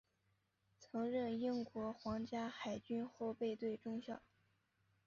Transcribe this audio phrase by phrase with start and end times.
[0.79, 4.19] 曾任英国皇家海军后备队中校。